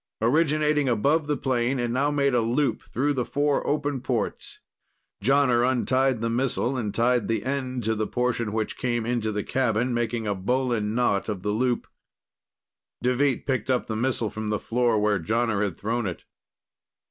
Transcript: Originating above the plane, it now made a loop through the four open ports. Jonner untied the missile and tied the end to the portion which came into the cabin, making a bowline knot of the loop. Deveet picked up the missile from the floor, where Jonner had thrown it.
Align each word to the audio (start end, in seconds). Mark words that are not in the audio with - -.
Originating 0.19 0.89
above 0.89 1.27
the 1.27 1.37
plane, 1.37 1.77
it 1.77 1.91
now 1.91 2.09
made 2.09 2.33
a 2.33 2.41
loop 2.41 2.81
through 2.81 3.13
the 3.13 3.23
four 3.23 3.67
open 3.67 4.01
ports. 4.01 4.59
Jonner 5.23 5.61
untied 5.61 6.21
the 6.21 6.27
missile 6.31 6.75
and 6.75 6.91
tied 6.91 7.27
the 7.27 7.45
end 7.45 7.83
to 7.83 7.93
the 7.93 8.07
portion 8.07 8.51
which 8.51 8.79
came 8.79 9.05
into 9.05 9.31
the 9.31 9.43
cabin, 9.43 9.93
making 9.93 10.25
a 10.25 10.33
bowline 10.33 10.95
knot 10.95 11.29
of 11.29 11.43
the 11.43 11.51
loop. 11.51 11.85
Deveet 13.03 13.45
picked 13.45 13.69
up 13.69 13.85
the 13.85 13.95
missile 13.95 14.31
from 14.31 14.49
the 14.49 14.57
floor, 14.57 14.97
where 14.99 15.19
Jonner 15.19 15.63
had 15.63 15.77
thrown 15.77 16.07
it. 16.07 16.23